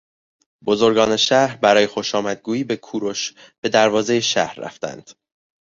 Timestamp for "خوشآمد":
1.87-2.41